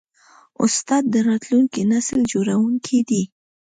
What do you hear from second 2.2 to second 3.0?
جوړوونکی